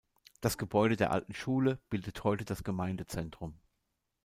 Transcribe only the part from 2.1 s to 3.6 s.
heute das Gemeindezentrum.